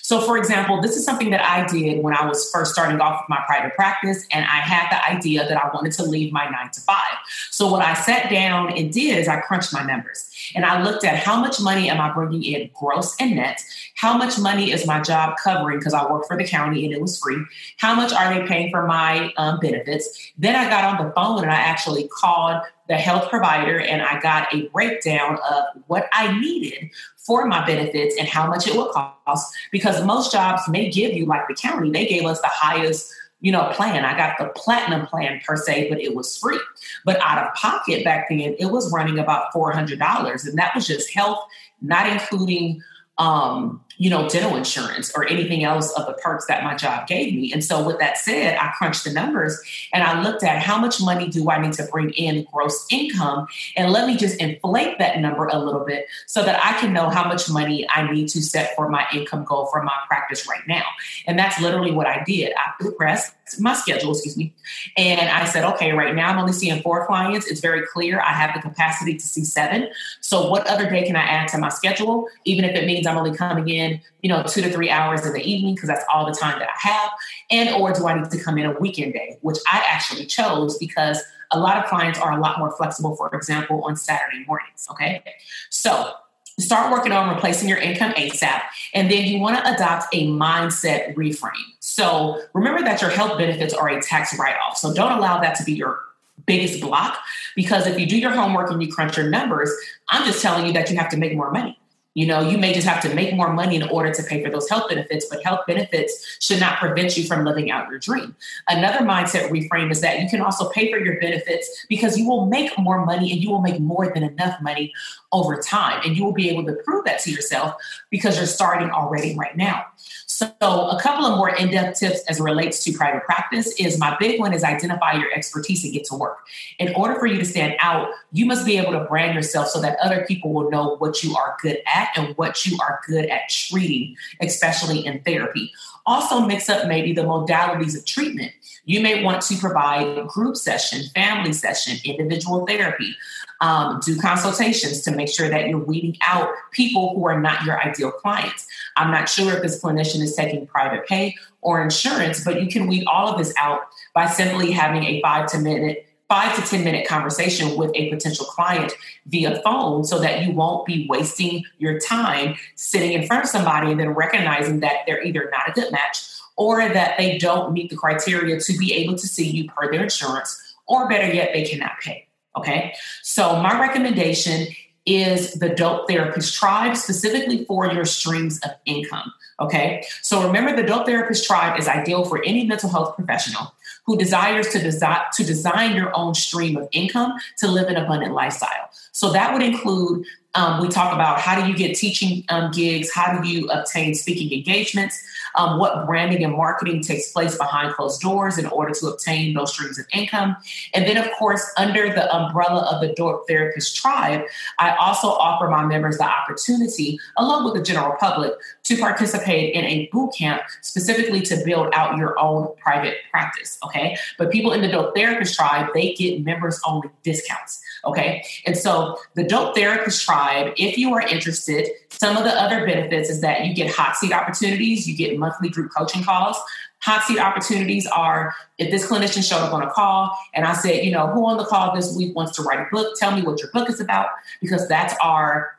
So, 0.01 0.21
for 0.21 0.37
example, 0.37 0.81
this 0.81 0.95
is 0.97 1.05
something 1.05 1.29
that 1.31 1.41
I 1.41 1.65
did 1.67 2.03
when 2.03 2.13
I 2.13 2.25
was 2.25 2.49
first 2.51 2.73
starting 2.73 2.99
off 2.99 3.21
with 3.21 3.29
my 3.29 3.41
private 3.45 3.75
practice, 3.75 4.25
and 4.31 4.45
I 4.45 4.57
had 4.57 4.89
the 4.91 5.09
idea 5.09 5.47
that 5.47 5.57
I 5.57 5.69
wanted 5.73 5.93
to 5.93 6.03
leave 6.03 6.33
my 6.33 6.45
nine 6.49 6.69
to 6.71 6.81
five. 6.81 7.15
So, 7.51 7.71
what 7.71 7.83
I 7.83 7.93
sat 7.93 8.29
down 8.29 8.75
and 8.77 8.91
did 8.91 9.17
is 9.17 9.27
I 9.27 9.39
crunched 9.39 9.73
my 9.73 9.83
numbers 9.83 10.29
and 10.55 10.65
I 10.65 10.81
looked 10.81 11.03
at 11.05 11.17
how 11.17 11.39
much 11.39 11.61
money 11.61 11.89
am 11.89 12.01
I 12.01 12.11
bringing 12.11 12.43
in 12.43 12.69
gross 12.73 13.15
and 13.19 13.35
net? 13.35 13.61
How 13.95 14.17
much 14.17 14.39
money 14.39 14.71
is 14.71 14.87
my 14.87 15.01
job 15.01 15.35
covering 15.43 15.79
because 15.79 15.93
I 15.93 16.09
work 16.11 16.25
for 16.27 16.37
the 16.37 16.45
county 16.45 16.85
and 16.85 16.93
it 16.93 17.01
was 17.01 17.19
free? 17.19 17.43
How 17.77 17.95
much 17.95 18.11
are 18.11 18.33
they 18.33 18.47
paying 18.47 18.71
for 18.71 18.85
my 18.85 19.33
um, 19.37 19.59
benefits? 19.59 20.31
Then 20.37 20.55
I 20.55 20.69
got 20.69 20.85
on 20.85 21.05
the 21.05 21.13
phone 21.13 21.43
and 21.43 21.51
I 21.51 21.55
actually 21.55 22.07
called 22.07 22.61
the 22.89 22.95
health 22.95 23.29
provider 23.29 23.79
and 23.79 24.01
I 24.01 24.19
got 24.19 24.53
a 24.53 24.67
breakdown 24.69 25.37
of 25.49 25.63
what 25.87 26.09
I 26.11 26.37
needed 26.39 26.89
for 27.15 27.45
my 27.45 27.65
benefits 27.65 28.15
and 28.17 28.27
how 28.27 28.47
much 28.47 28.67
it 28.67 28.75
would 28.75 28.91
cost 28.91 29.55
because 29.71 30.03
most 30.03 30.31
jobs 30.31 30.63
may 30.67 30.89
give 30.89 31.13
you 31.13 31.25
like 31.25 31.47
the 31.47 31.53
county 31.53 31.91
they 31.91 32.07
gave 32.07 32.25
us 32.25 32.41
the 32.41 32.49
highest 32.51 33.13
you 33.41 33.51
know 33.51 33.69
plan. 33.73 34.03
I 34.03 34.17
got 34.17 34.37
the 34.39 34.51
platinum 34.59 35.05
plan 35.05 35.39
per 35.45 35.55
se 35.55 35.87
but 35.89 36.01
it 36.01 36.15
was 36.15 36.35
free. 36.35 36.59
But 37.05 37.21
out 37.21 37.37
of 37.45 37.53
pocket 37.53 38.03
back 38.03 38.27
then 38.27 38.55
it 38.59 38.71
was 38.71 38.91
running 38.91 39.19
about 39.19 39.53
$400 39.53 40.47
and 40.47 40.57
that 40.57 40.75
was 40.75 40.87
just 40.87 41.13
health 41.13 41.45
not 41.81 42.09
including 42.09 42.81
um, 43.19 43.83
you 43.99 44.09
know, 44.09 44.29
dental 44.29 44.55
insurance 44.55 45.11
or 45.13 45.27
anything 45.27 45.65
else 45.65 45.91
of 45.91 46.07
the 46.07 46.13
perks 46.13 46.45
that 46.45 46.63
my 46.63 46.73
job 46.73 47.05
gave 47.05 47.33
me. 47.33 47.51
And 47.51 47.61
so, 47.61 47.85
with 47.85 47.99
that 47.99 48.17
said, 48.17 48.57
I 48.57 48.71
crunched 48.77 49.03
the 49.03 49.11
numbers 49.11 49.61
and 49.91 50.01
I 50.01 50.23
looked 50.23 50.41
at 50.41 50.61
how 50.61 50.79
much 50.79 51.01
money 51.01 51.27
do 51.27 51.49
I 51.49 51.61
need 51.61 51.73
to 51.73 51.83
bring 51.91 52.11
in 52.11 52.47
gross 52.51 52.87
income, 52.89 53.47
and 53.75 53.91
let 53.91 54.07
me 54.07 54.15
just 54.15 54.39
inflate 54.39 54.97
that 54.99 55.19
number 55.19 55.47
a 55.47 55.59
little 55.59 55.83
bit 55.83 56.07
so 56.27 56.41
that 56.43 56.63
I 56.63 56.79
can 56.79 56.93
know 56.93 57.09
how 57.09 57.27
much 57.27 57.49
money 57.49 57.85
I 57.89 58.09
need 58.09 58.29
to 58.29 58.41
set 58.41 58.73
for 58.73 58.87
my 58.87 59.05
income 59.13 59.43
goal 59.43 59.67
for 59.67 59.83
my 59.83 59.93
practice 60.07 60.47
right 60.47 60.65
now. 60.65 60.83
And 61.27 61.37
that's 61.37 61.59
literally 61.59 61.91
what 61.91 62.07
I 62.07 62.23
did. 62.23 62.53
I 62.57 62.89
pressed 62.97 63.35
my 63.59 63.73
schedule, 63.73 64.11
excuse 64.11 64.37
me, 64.37 64.53
and 64.95 65.29
I 65.29 65.43
said, 65.45 65.65
okay, 65.73 65.91
right 65.91 66.15
now 66.15 66.29
I'm 66.29 66.37
only 66.37 66.53
seeing 66.53 66.81
four 66.81 67.05
clients. 67.05 67.47
It's 67.47 67.59
very 67.59 67.85
clear 67.85 68.21
I 68.21 68.31
have 68.31 68.53
the 68.53 68.61
capacity 68.61 69.15
to 69.15 69.25
see 69.25 69.43
seven. 69.43 69.89
So, 70.21 70.49
what 70.49 70.67
other 70.67 70.89
day 70.89 71.03
can 71.05 71.17
I 71.17 71.23
add 71.23 71.49
to 71.49 71.57
my 71.57 71.69
schedule, 71.69 72.27
even 72.45 72.63
if 72.63 72.75
it 72.75 72.85
means 72.85 73.05
I'm 73.05 73.17
only 73.17 73.35
coming 73.35 73.67
in 73.67 73.88
you 74.21 74.29
know, 74.29 74.43
two 74.43 74.61
to 74.61 74.71
three 74.71 74.89
hours 74.89 75.25
in 75.25 75.33
the 75.33 75.41
evening 75.41 75.75
because 75.75 75.87
that's 75.87 76.05
all 76.13 76.25
the 76.25 76.33
time 76.33 76.59
that 76.59 76.69
I 76.69 76.87
have? 76.87 77.09
And 77.51 77.69
or 77.81 77.93
do 77.93 78.07
I 78.07 78.19
need 78.19 78.29
to 78.31 78.43
come 78.43 78.57
in 78.57 78.65
a 78.65 78.73
weekend 78.79 79.13
day, 79.13 79.37
which 79.41 79.57
I 79.67 79.83
actually 79.87 80.25
chose 80.25 80.77
because 80.77 81.21
a 81.51 81.59
lot 81.59 81.77
of 81.77 81.85
clients 81.85 82.19
are 82.19 82.37
a 82.37 82.41
lot 82.41 82.59
more 82.59 82.71
flexible, 82.75 83.15
for 83.15 83.33
example, 83.35 83.83
on 83.83 83.95
Saturday 83.95 84.43
mornings. 84.45 84.87
Okay. 84.91 85.23
So 85.69 86.13
start 86.59 86.91
working 86.91 87.11
on 87.11 87.33
replacing 87.33 87.69
your 87.69 87.77
income 87.77 88.11
ASAP. 88.13 88.61
And 88.93 89.09
then 89.09 89.25
you 89.25 89.39
want 89.39 89.57
to 89.57 89.73
adopt 89.73 90.13
a 90.13 90.27
mindset 90.27 91.15
reframe. 91.15 91.51
So 91.79 92.41
remember 92.53 92.81
that 92.83 93.01
your 93.01 93.09
health 93.09 93.37
benefits 93.37 93.73
are 93.73 93.89
a 93.89 94.01
tax 94.01 94.37
write 94.37 94.55
off. 94.67 94.77
So 94.77 94.93
don't 94.93 95.13
allow 95.13 95.39
that 95.39 95.55
to 95.55 95.63
be 95.63 95.73
your 95.73 96.01
biggest 96.45 96.81
block 96.81 97.17
because 97.55 97.85
if 97.85 97.99
you 97.99 98.05
do 98.05 98.17
your 98.17 98.31
homework 98.31 98.71
and 98.71 98.81
you 98.81 98.91
crunch 98.91 99.17
your 99.17 99.29
numbers, 99.29 99.71
I'm 100.09 100.25
just 100.25 100.41
telling 100.41 100.65
you 100.65 100.73
that 100.73 100.89
you 100.89 100.97
have 100.97 101.09
to 101.09 101.17
make 101.17 101.35
more 101.35 101.51
money. 101.51 101.78
You 102.15 102.25
know, 102.25 102.41
you 102.41 102.57
may 102.57 102.73
just 102.73 102.87
have 102.87 103.01
to 103.03 103.13
make 103.13 103.35
more 103.35 103.53
money 103.53 103.75
in 103.75 103.83
order 103.83 104.11
to 104.13 104.23
pay 104.23 104.43
for 104.43 104.49
those 104.49 104.67
health 104.67 104.89
benefits, 104.89 105.27
but 105.29 105.43
health 105.43 105.61
benefits 105.67 106.37
should 106.39 106.59
not 106.59 106.79
prevent 106.79 107.15
you 107.15 107.23
from 107.23 107.45
living 107.45 107.69
out 107.69 107.89
your 107.89 107.99
dream. 107.99 108.35
Another 108.67 109.05
mindset 109.05 109.49
reframe 109.49 109.91
is 109.91 110.01
that 110.01 110.19
you 110.19 110.27
can 110.27 110.41
also 110.41 110.69
pay 110.69 110.91
for 110.91 110.97
your 110.97 111.19
benefits 111.19 111.85
because 111.87 112.17
you 112.17 112.27
will 112.27 112.47
make 112.47 112.77
more 112.77 113.05
money 113.05 113.31
and 113.31 113.41
you 113.41 113.51
will 113.51 113.61
make 113.61 113.79
more 113.79 114.11
than 114.11 114.23
enough 114.23 114.59
money 114.61 114.91
over 115.31 115.61
time. 115.61 116.01
And 116.03 116.17
you 116.17 116.23
will 116.23 116.33
be 116.33 116.49
able 116.49 116.65
to 116.65 116.73
prove 116.83 117.05
that 117.05 117.19
to 117.21 117.31
yourself 117.31 117.75
because 118.09 118.37
you're 118.37 118.47
starting 118.47 118.89
already 118.89 119.35
right 119.35 119.55
now. 119.55 119.85
So, 120.25 120.51
a 120.61 120.99
couple 121.01 121.25
of 121.25 121.37
more 121.37 121.49
in 121.49 121.71
depth 121.71 121.99
tips 121.99 122.21
as 122.27 122.39
it 122.39 122.43
relates 122.43 122.83
to 122.83 122.91
private 122.93 123.23
practice 123.23 123.73
is 123.79 123.99
my 123.99 124.15
big 124.19 124.39
one 124.39 124.53
is 124.53 124.63
identify 124.63 125.13
your 125.13 125.31
expertise 125.33 125.83
and 125.83 125.93
get 125.93 126.05
to 126.05 126.15
work. 126.15 126.39
In 126.77 126.93
order 126.95 127.19
for 127.19 127.25
you 127.25 127.37
to 127.37 127.45
stand 127.45 127.75
out, 127.79 128.09
you 128.31 128.45
must 128.45 128.65
be 128.65 128.77
able 128.77 128.91
to 128.93 129.05
brand 129.05 129.35
yourself 129.35 129.67
so 129.67 129.81
that 129.81 129.97
other 130.01 130.25
people 130.25 130.53
will 130.53 130.69
know 130.69 130.95
what 130.97 131.23
you 131.23 131.35
are 131.35 131.57
good 131.61 131.79
at 131.93 132.09
and 132.15 132.35
what 132.37 132.65
you 132.65 132.77
are 132.81 132.99
good 133.07 133.25
at 133.25 133.49
treating, 133.49 134.15
especially 134.41 135.05
in 135.05 135.21
therapy. 135.21 135.71
Also, 136.05 136.41
mix 136.41 136.69
up 136.69 136.87
maybe 136.87 137.13
the 137.13 137.23
modalities 137.23 137.97
of 137.97 138.05
treatment. 138.05 138.51
You 138.85 139.01
may 139.01 139.23
want 139.23 139.41
to 139.43 139.57
provide 139.57 140.27
group 140.27 140.55
session, 140.55 141.03
family 141.13 141.53
session, 141.53 141.97
individual 142.03 142.65
therapy 142.65 143.15
um, 143.61 143.99
do 144.03 144.17
consultations 144.17 145.01
to 145.01 145.11
make 145.11 145.29
sure 145.29 145.49
that 145.49 145.67
you're 145.67 145.79
weeding 145.79 146.17
out 146.21 146.49
people 146.71 147.15
who 147.15 147.27
are 147.27 147.39
not 147.39 147.63
your 147.65 147.81
ideal 147.81 148.11
clients. 148.11 148.67
I'm 148.99 149.11
not 149.11 149.29
sure 149.29 149.53
if 149.53 149.63
this 149.63 149.81
clinician 149.81 150.21
is 150.21 150.35
taking 150.35 150.67
private 150.67 151.07
pay 151.07 151.35
or 151.61 151.81
insurance, 151.81 152.43
but 152.43 152.61
you 152.61 152.67
can 152.67 152.87
weed 152.87 153.05
all 153.07 153.29
of 153.29 153.37
this 153.37 153.53
out 153.57 153.81
by 154.13 154.27
simply 154.27 154.71
having 154.71 155.03
a 155.05 155.21
five 155.21 155.49
to 155.51 155.59
minute 155.59 156.05
five 156.27 156.55
to 156.55 156.61
10 156.61 156.83
minute 156.83 157.07
conversation 157.07 157.75
with 157.75 157.91
a 157.95 158.07
potential 158.11 158.45
client 158.45 158.93
via 159.25 159.59
phone 159.63 160.03
so 160.03 160.19
that 160.19 160.45
you 160.45 160.51
won't 160.51 160.85
be 160.85 161.07
wasting 161.09 161.63
your 161.79 161.99
time 161.99 162.55
sitting 162.75 163.13
in 163.13 163.25
front 163.25 163.43
of 163.43 163.49
somebody 163.49 163.89
and 163.89 163.99
then 163.99 164.09
recognizing 164.11 164.79
that 164.79 164.97
they're 165.07 165.23
either 165.23 165.49
not 165.51 165.69
a 165.69 165.71
good 165.71 165.91
match 165.91 166.29
or 166.55 166.87
that 166.87 167.17
they 167.17 167.39
don't 167.39 167.73
meet 167.73 167.89
the 167.89 167.95
criteria 167.95 168.59
to 168.59 168.77
be 168.77 168.93
able 168.93 169.15
to 169.15 169.27
see 169.27 169.49
you 169.49 169.67
per 169.69 169.89
their 169.89 170.03
insurance, 170.03 170.75
or 170.87 171.07
better 171.07 171.33
yet, 171.33 171.51
they 171.53 171.63
cannot 171.63 171.93
pay. 172.01 172.27
Okay. 172.57 172.93
So 173.23 173.61
my 173.61 173.79
recommendation 173.79 174.67
is 175.05 175.53
the 175.53 175.69
Dope 175.69 176.07
Therapist 176.09 176.55
Tribe 176.55 176.95
specifically 176.95 177.65
for 177.65 177.91
your 177.91 178.05
streams 178.05 178.59
of 178.59 178.71
income. 178.85 179.33
Okay. 179.59 180.03
So 180.21 180.45
remember, 180.45 180.75
the 180.75 180.87
Dope 180.87 181.05
Therapist 181.05 181.45
Tribe 181.45 181.79
is 181.79 181.87
ideal 181.87 182.25
for 182.25 182.43
any 182.43 182.65
mental 182.65 182.89
health 182.89 183.15
professional 183.15 183.73
who 184.05 184.17
desires 184.17 184.69
to 184.69 184.79
design 184.79 185.21
to 185.33 185.43
design 185.43 185.95
your 185.95 186.15
own 186.15 186.33
stream 186.33 186.77
of 186.77 186.87
income 186.91 187.33
to 187.57 187.67
live 187.67 187.87
an 187.87 187.95
abundant 187.95 188.33
lifestyle. 188.33 188.89
So 189.11 189.31
that 189.33 189.53
would 189.53 189.61
include 189.61 190.25
um, 190.55 190.81
we 190.81 190.87
talk 190.87 191.13
about 191.13 191.39
how 191.39 191.59
do 191.59 191.69
you 191.69 191.75
get 191.75 191.95
teaching 191.95 192.43
um, 192.49 192.71
gigs, 192.71 193.11
how 193.11 193.39
do 193.39 193.47
you 193.47 193.67
obtain 193.69 194.15
speaking 194.15 194.51
engagements, 194.51 195.21
um, 195.55 195.79
what 195.79 196.05
branding 196.05 196.43
and 196.43 196.53
marketing 196.53 197.01
takes 197.01 197.31
place 197.31 197.57
behind 197.57 197.93
closed 197.93 198.21
doors 198.21 198.57
in 198.57 198.65
order 198.67 198.93
to 198.93 199.07
obtain 199.07 199.53
those 199.53 199.73
streams 199.73 199.99
of 199.99 200.05
income. 200.13 200.55
And 200.93 201.05
then, 201.05 201.17
of 201.17 201.31
course, 201.37 201.71
under 201.77 202.13
the 202.13 202.33
umbrella 202.35 202.81
of 202.91 203.01
the 203.01 203.13
Dope 203.13 203.47
Therapist 203.47 203.95
Tribe, 203.95 204.43
I 204.79 204.95
also 204.95 205.27
offer 205.27 205.67
my 205.69 205.85
members 205.85 206.17
the 206.17 206.25
opportunity, 206.25 207.19
along 207.37 207.65
with 207.65 207.75
the 207.75 207.83
general 207.83 208.15
public, 208.19 208.53
to 208.85 208.97
participate 208.97 209.73
in 209.75 209.85
a 209.85 210.09
boot 210.11 210.33
camp 210.37 210.61
specifically 210.81 211.41
to 211.41 211.61
build 211.63 211.93
out 211.93 212.17
your 212.17 212.39
own 212.39 212.69
private 212.77 213.17
practice. 213.31 213.77
Okay. 213.85 214.17
But 214.37 214.51
people 214.51 214.71
in 214.71 214.81
the 214.81 214.87
Dope 214.87 215.15
Therapist 215.15 215.55
Tribe, 215.55 215.89
they 215.93 216.13
get 216.13 216.43
members 216.43 216.79
only 216.85 217.09
discounts. 217.23 217.83
Okay. 218.05 218.43
And 218.65 218.77
so 218.77 219.17
the 219.35 219.43
Dope 219.43 219.75
Therapist 219.75 220.25
Tribe, 220.25 220.73
if 220.77 220.97
you 220.97 221.13
are 221.13 221.21
interested, 221.21 221.89
some 222.09 222.37
of 222.37 222.43
the 222.43 222.51
other 222.51 222.85
benefits 222.85 223.29
is 223.29 223.41
that 223.41 223.65
you 223.65 223.73
get 223.73 223.93
hot 223.93 224.15
seat 224.15 224.31
opportunities, 224.31 225.07
you 225.07 225.15
get 225.15 225.37
monthly 225.37 225.69
group 225.69 225.91
coaching 225.95 226.23
calls. 226.23 226.57
Hot 227.01 227.23
seat 227.23 227.39
opportunities 227.39 228.05
are 228.07 228.53
if 228.77 228.91
this 228.91 229.07
clinician 229.07 229.47
showed 229.47 229.63
up 229.63 229.73
on 229.73 229.81
a 229.81 229.89
call 229.89 230.37
and 230.53 230.65
I 230.65 230.73
said, 230.73 231.05
you 231.05 231.11
know, 231.11 231.27
who 231.27 231.45
on 231.45 231.57
the 231.57 231.63
call 231.63 231.95
this 231.95 232.13
week 232.15 232.35
wants 232.35 232.53
to 232.57 232.61
write 232.61 232.79
a 232.79 232.87
book? 232.91 233.17
Tell 233.17 233.33
me 233.33 233.41
what 233.41 233.61
your 233.61 233.71
book 233.71 233.89
is 233.89 234.01
about, 234.01 234.27
because 234.59 234.87
that's 234.89 235.13
our 235.23 235.77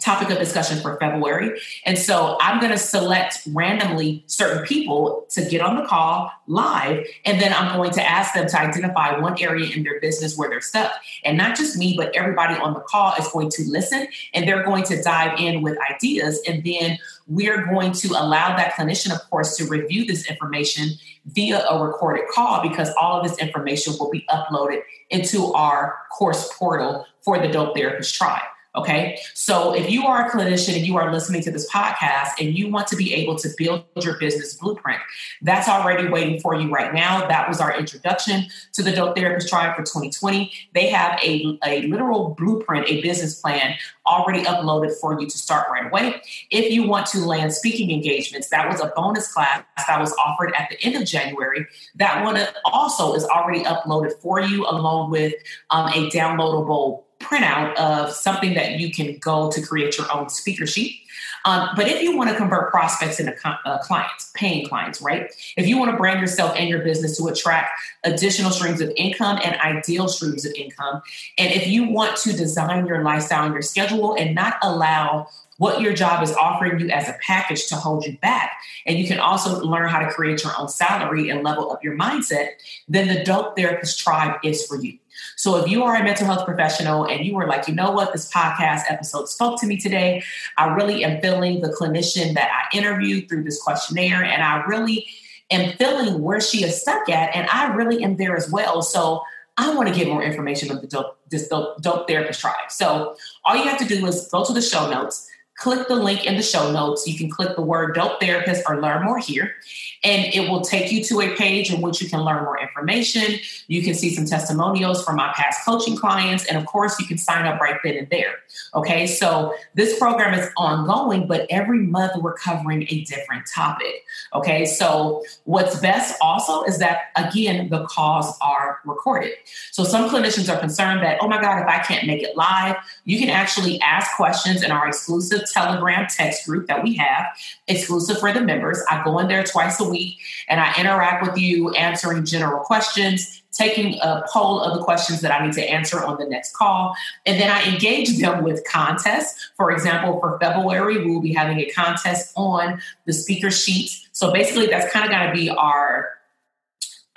topic 0.00 0.30
of 0.30 0.38
discussion 0.38 0.80
for 0.80 0.98
February. 0.98 1.60
And 1.84 1.98
so 1.98 2.36
I'm 2.40 2.60
going 2.60 2.72
to 2.72 2.78
select 2.78 3.42
randomly 3.48 4.24
certain 4.26 4.64
people 4.64 5.26
to 5.30 5.44
get 5.44 5.60
on 5.60 5.76
the 5.76 5.84
call 5.84 6.30
live. 6.46 7.06
And 7.24 7.40
then 7.40 7.52
I'm 7.52 7.76
going 7.76 7.90
to 7.92 8.02
ask 8.02 8.34
them 8.34 8.48
to 8.48 8.60
identify 8.60 9.18
one 9.18 9.40
area 9.40 9.70
in 9.74 9.82
their 9.82 10.00
business 10.00 10.36
where 10.36 10.48
they're 10.48 10.60
stuck. 10.60 10.92
And 11.24 11.36
not 11.36 11.56
just 11.56 11.76
me, 11.76 11.94
but 11.96 12.14
everybody 12.14 12.54
on 12.54 12.74
the 12.74 12.80
call 12.80 13.14
is 13.18 13.28
going 13.28 13.50
to 13.50 13.62
listen 13.68 14.08
and 14.34 14.48
they're 14.48 14.64
going 14.64 14.84
to 14.84 15.02
dive 15.02 15.38
in 15.38 15.62
with 15.62 15.76
ideas. 15.90 16.40
And 16.46 16.64
then 16.64 16.98
we're 17.26 17.66
going 17.66 17.92
to 17.92 18.08
allow 18.08 18.56
that 18.56 18.72
clinician, 18.72 19.14
of 19.14 19.28
course, 19.30 19.56
to 19.56 19.64
review 19.66 20.04
this 20.04 20.28
information 20.28 20.90
via 21.26 21.64
a 21.68 21.84
recorded 21.84 22.24
call 22.32 22.62
because 22.62 22.90
all 23.00 23.20
of 23.20 23.28
this 23.28 23.38
information 23.38 23.94
will 23.98 24.10
be 24.10 24.26
uploaded 24.30 24.80
into 25.10 25.52
our 25.52 25.98
course 26.16 26.50
portal 26.56 27.06
for 27.22 27.38
the 27.38 27.48
Dope 27.48 27.76
Therapist 27.76 28.14
Tribe. 28.14 28.42
Okay. 28.76 29.18
So 29.34 29.74
if 29.74 29.90
you 29.90 30.06
are 30.06 30.28
a 30.28 30.30
clinician 30.30 30.76
and 30.76 30.86
you 30.86 30.96
are 30.96 31.12
listening 31.12 31.42
to 31.42 31.50
this 31.50 31.68
podcast 31.68 32.30
and 32.38 32.56
you 32.56 32.70
want 32.70 32.86
to 32.88 32.96
be 32.96 33.12
able 33.14 33.34
to 33.36 33.48
build 33.58 33.84
your 34.00 34.16
business 34.18 34.54
blueprint, 34.54 35.00
that's 35.42 35.68
already 35.68 36.08
waiting 36.08 36.38
for 36.38 36.54
you 36.54 36.70
right 36.70 36.94
now. 36.94 37.26
That 37.26 37.48
was 37.48 37.60
our 37.60 37.76
introduction 37.76 38.44
to 38.74 38.84
the 38.84 38.92
Dope 38.92 39.16
Therapist 39.16 39.48
Tribe 39.48 39.74
for 39.74 39.82
2020. 39.82 40.52
They 40.72 40.86
have 40.86 41.18
a, 41.20 41.58
a 41.64 41.82
literal 41.88 42.36
blueprint, 42.38 42.88
a 42.88 43.00
business 43.02 43.40
plan 43.40 43.74
already 44.06 44.44
uploaded 44.44 44.94
for 45.00 45.20
you 45.20 45.28
to 45.28 45.36
start 45.36 45.68
right 45.68 45.86
away. 45.86 46.22
If 46.52 46.72
you 46.72 46.86
want 46.86 47.06
to 47.08 47.18
land 47.18 47.52
speaking 47.52 47.90
engagements, 47.90 48.50
that 48.50 48.68
was 48.68 48.80
a 48.80 48.92
bonus 48.94 49.32
class 49.32 49.64
that 49.88 50.00
was 50.00 50.12
offered 50.12 50.52
at 50.56 50.70
the 50.70 50.80
end 50.80 50.94
of 50.94 51.04
January. 51.04 51.66
That 51.96 52.24
one 52.24 52.40
also 52.64 53.14
is 53.14 53.24
already 53.24 53.64
uploaded 53.64 54.12
for 54.20 54.40
you 54.40 54.64
along 54.64 55.10
with 55.10 55.34
um, 55.70 55.88
a 55.88 56.08
downloadable 56.10 57.02
printout 57.20 57.74
of 57.76 58.12
something 58.12 58.54
that 58.54 58.80
you 58.80 58.90
can 58.90 59.16
go 59.18 59.50
to 59.50 59.60
create 59.60 59.96
your 59.98 60.12
own 60.12 60.28
speaker 60.28 60.66
sheet. 60.66 61.00
Um, 61.44 61.70
but 61.76 61.86
if 61.86 62.02
you 62.02 62.16
want 62.16 62.30
to 62.30 62.36
convert 62.36 62.70
prospects 62.70 63.20
into 63.20 63.34
uh, 63.44 63.78
clients, 63.78 64.30
paying 64.34 64.68
clients, 64.68 65.00
right? 65.00 65.30
If 65.56 65.66
you 65.66 65.78
want 65.78 65.90
to 65.90 65.96
brand 65.96 66.20
yourself 66.20 66.54
and 66.56 66.68
your 66.68 66.80
business 66.80 67.16
to 67.18 67.26
attract 67.28 67.72
additional 68.04 68.50
streams 68.50 68.80
of 68.80 68.92
income 68.96 69.38
and 69.42 69.58
ideal 69.60 70.08
streams 70.08 70.44
of 70.44 70.52
income, 70.54 71.02
and 71.38 71.52
if 71.52 71.66
you 71.66 71.88
want 71.88 72.16
to 72.18 72.32
design 72.32 72.86
your 72.86 73.02
lifestyle 73.02 73.44
and 73.44 73.54
your 73.54 73.62
schedule 73.62 74.14
and 74.14 74.34
not 74.34 74.56
allow 74.62 75.28
what 75.60 75.82
your 75.82 75.92
job 75.92 76.22
is 76.22 76.32
offering 76.32 76.80
you 76.80 76.88
as 76.88 77.06
a 77.06 77.14
package 77.20 77.66
to 77.66 77.76
hold 77.76 78.06
you 78.06 78.16
back. 78.22 78.52
And 78.86 78.98
you 78.98 79.06
can 79.06 79.18
also 79.18 79.60
learn 79.60 79.90
how 79.90 79.98
to 79.98 80.10
create 80.10 80.42
your 80.42 80.54
own 80.58 80.68
salary 80.68 81.28
and 81.28 81.44
level 81.44 81.70
up 81.70 81.84
your 81.84 81.98
mindset, 81.98 82.52
then 82.88 83.08
the 83.08 83.22
Dope 83.24 83.56
Therapist 83.56 83.98
Tribe 83.98 84.40
is 84.42 84.66
for 84.66 84.76
you. 84.76 84.98
So 85.36 85.56
if 85.56 85.70
you 85.70 85.84
are 85.84 85.96
a 85.96 86.04
mental 86.04 86.26
health 86.26 86.44
professional 86.44 87.04
and 87.04 87.24
you 87.24 87.36
are 87.38 87.46
like, 87.46 87.68
you 87.68 87.74
know 87.74 87.90
what, 87.90 88.12
this 88.12 88.30
podcast 88.30 88.82
episode 88.88 89.28
spoke 89.28 89.60
to 89.60 89.66
me 89.66 89.76
today, 89.76 90.22
I 90.56 90.74
really 90.74 91.04
am 91.04 91.20
feeling 91.20 91.60
the 91.60 91.68
clinician 91.68 92.34
that 92.34 92.50
I 92.50 92.76
interviewed 92.76 93.28
through 93.28 93.44
this 93.44 93.62
questionnaire, 93.62 94.22
and 94.22 94.42
I 94.42 94.64
really 94.64 95.06
am 95.50 95.76
feeling 95.76 96.22
where 96.22 96.40
she 96.40 96.64
is 96.64 96.80
stuck 96.80 97.08
at, 97.08 97.34
and 97.34 97.48
I 97.50 97.74
really 97.74 98.04
am 98.04 98.16
there 98.16 98.36
as 98.36 98.50
well. 98.50 98.82
So 98.82 99.22
I 99.56 99.74
want 99.74 99.88
to 99.88 99.94
get 99.94 100.08
more 100.08 100.22
information 100.22 100.70
of 100.70 100.80
the 100.80 100.86
dope, 100.86 101.18
this 101.28 101.48
dope, 101.48 101.82
dope 101.82 102.08
therapist 102.08 102.40
tribe. 102.40 102.70
So 102.70 103.16
all 103.44 103.56
you 103.56 103.64
have 103.64 103.78
to 103.78 103.84
do 103.84 104.06
is 104.06 104.28
go 104.28 104.44
to 104.44 104.52
the 104.52 104.62
show 104.62 104.88
notes 104.90 105.28
click 105.60 105.88
the 105.88 105.94
link 105.94 106.24
in 106.24 106.36
the 106.36 106.42
show 106.42 106.72
notes. 106.72 107.06
You 107.06 107.16
can 107.16 107.30
click 107.30 107.54
the 107.54 107.62
word 107.62 107.94
dope 107.94 108.18
therapist 108.18 108.64
or 108.66 108.80
learn 108.80 109.04
more 109.04 109.18
here. 109.18 109.54
And 110.02 110.32
it 110.32 110.48
will 110.48 110.62
take 110.62 110.90
you 110.90 111.04
to 111.04 111.20
a 111.20 111.36
page 111.36 111.70
in 111.70 111.82
which 111.82 112.00
you 112.00 112.08
can 112.08 112.22
learn 112.22 112.44
more 112.44 112.58
information. 112.58 113.38
You 113.66 113.82
can 113.82 113.94
see 113.94 114.14
some 114.14 114.24
testimonials 114.24 115.04
from 115.04 115.16
my 115.16 115.30
past 115.36 115.62
coaching 115.66 115.94
clients. 115.94 116.46
And 116.46 116.56
of 116.56 116.64
course, 116.64 116.98
you 116.98 117.06
can 117.06 117.18
sign 117.18 117.46
up 117.46 117.60
right 117.60 117.76
then 117.84 117.96
and 117.96 118.08
there. 118.08 118.36
Okay, 118.74 119.06
so 119.06 119.54
this 119.74 119.98
program 119.98 120.32
is 120.38 120.48
ongoing, 120.56 121.26
but 121.26 121.46
every 121.50 121.80
month 121.80 122.12
we're 122.22 122.34
covering 122.34 122.86
a 122.88 123.02
different 123.02 123.46
topic. 123.54 124.04
Okay, 124.32 124.64
so 124.64 125.22
what's 125.44 125.78
best 125.80 126.16
also 126.22 126.62
is 126.62 126.78
that, 126.78 127.10
again, 127.16 127.68
the 127.68 127.84
calls 127.84 128.38
are 128.40 128.78
recorded. 128.86 129.32
So 129.70 129.84
some 129.84 130.08
clinicians 130.08 130.50
are 130.50 130.58
concerned 130.58 131.02
that, 131.02 131.18
oh 131.20 131.28
my 131.28 131.42
God, 131.42 131.60
if 131.60 131.68
I 131.68 131.80
can't 131.80 132.06
make 132.06 132.22
it 132.22 132.36
live, 132.36 132.76
you 133.04 133.18
can 133.18 133.28
actually 133.28 133.78
ask 133.82 134.16
questions 134.16 134.62
in 134.62 134.70
our 134.70 134.88
exclusive 134.88 135.42
Telegram 135.52 136.06
text 136.08 136.46
group 136.46 136.66
that 136.66 136.82
we 136.82 136.94
have, 136.96 137.26
exclusive 137.68 138.18
for 138.18 138.32
the 138.32 138.40
members. 138.40 138.80
I 138.90 139.02
go 139.04 139.18
in 139.18 139.28
there 139.28 139.44
twice 139.44 139.80
a 139.80 139.88
week 139.88 140.18
and 140.48 140.60
I 140.60 140.74
interact 140.78 141.26
with 141.26 141.38
you, 141.38 141.70
answering 141.74 142.24
general 142.24 142.60
questions, 142.60 143.42
taking 143.52 143.98
a 144.00 144.24
poll 144.32 144.60
of 144.60 144.78
the 144.78 144.84
questions 144.84 145.20
that 145.20 145.32
I 145.32 145.44
need 145.44 145.54
to 145.54 145.62
answer 145.62 146.02
on 146.02 146.18
the 146.18 146.26
next 146.26 146.54
call. 146.54 146.94
And 147.26 147.40
then 147.40 147.50
I 147.50 147.64
engage 147.64 148.18
them 148.18 148.44
with 148.44 148.64
contests. 148.64 149.50
For 149.56 149.70
example, 149.70 150.20
for 150.20 150.38
February, 150.38 151.04
we 151.04 151.10
will 151.10 151.20
be 151.20 151.32
having 151.32 151.58
a 151.58 151.66
contest 151.70 152.32
on 152.36 152.80
the 153.06 153.12
speaker 153.12 153.50
sheet. 153.50 153.90
So 154.12 154.32
basically, 154.32 154.66
that's 154.66 154.92
kind 154.92 155.04
of 155.04 155.10
going 155.10 155.26
to 155.26 155.34
be 155.34 155.50
our 155.50 156.19